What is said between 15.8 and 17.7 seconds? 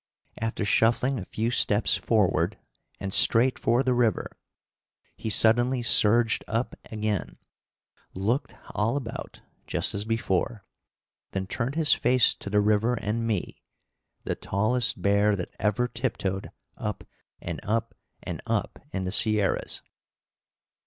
tiptoed up and